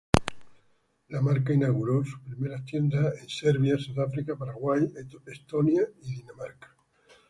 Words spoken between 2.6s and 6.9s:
tiendas en Serbia, Sudáfrica, Paraguay, Estonia y Dinamarca.